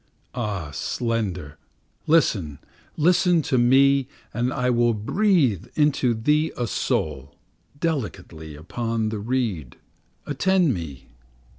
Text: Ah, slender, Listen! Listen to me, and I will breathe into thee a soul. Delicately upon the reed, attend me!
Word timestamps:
Ah, 0.33 0.71
slender, 0.71 1.59
Listen! 2.07 2.57
Listen 2.97 3.43
to 3.43 3.59
me, 3.59 4.07
and 4.33 4.51
I 4.51 4.71
will 4.71 4.95
breathe 4.95 5.67
into 5.75 6.15
thee 6.15 6.51
a 6.57 6.65
soul. 6.65 7.35
Delicately 7.79 8.55
upon 8.55 9.09
the 9.09 9.19
reed, 9.19 9.75
attend 10.25 10.73
me! 10.73 11.05